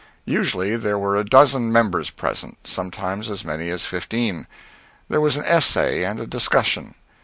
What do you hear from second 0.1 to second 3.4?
Usually there were a dozen members present sometimes